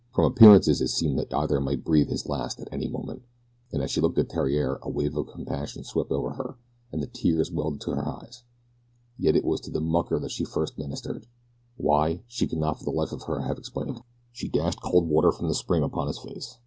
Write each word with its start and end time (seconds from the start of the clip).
From 0.15 0.25
appearances 0.25 0.81
it 0.81 0.87
seemed 0.87 1.19
that 1.19 1.31
either 1.31 1.61
might 1.61 1.83
breathe 1.83 2.09
his 2.09 2.27
last 2.27 2.59
at 2.59 2.67
any 2.73 2.87
moment, 2.87 3.21
and 3.71 3.83
as 3.83 3.91
she 3.91 4.01
looked 4.01 4.17
at 4.17 4.29
Theriere 4.29 4.79
a 4.81 4.89
wave 4.89 5.15
of 5.15 5.27
compassion 5.27 5.83
swept 5.83 6.11
over 6.11 6.31
her, 6.31 6.55
and 6.91 7.03
the 7.03 7.07
tears 7.07 7.51
welled 7.51 7.79
to 7.81 7.91
her 7.91 8.07
eyes; 8.09 8.43
yet 9.19 9.35
it 9.35 9.45
was 9.45 9.61
to 9.61 9.69
the 9.69 9.79
mucker 9.79 10.17
that 10.17 10.31
she 10.31 10.43
first 10.43 10.79
ministered 10.79 11.27
why, 11.77 12.23
she 12.25 12.47
could 12.47 12.57
not 12.57 12.79
for 12.79 12.83
the 12.83 12.89
life 12.89 13.11
of 13.11 13.25
her 13.25 13.41
have 13.41 13.59
explained. 13.59 14.01
She 14.31 14.47
dashed 14.49 14.81
cold 14.81 15.07
water 15.07 15.31
from 15.31 15.47
the 15.49 15.53
spring 15.53 15.83
upon 15.83 16.07
his 16.07 16.17
face. 16.17 16.57